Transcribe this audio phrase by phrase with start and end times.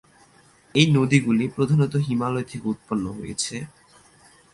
[0.75, 3.55] এই নদীগুলি প্রধানত হিমালয় থেকে উৎপন্ন হয়েছে।